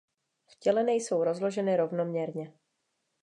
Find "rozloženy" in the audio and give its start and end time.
1.23-1.77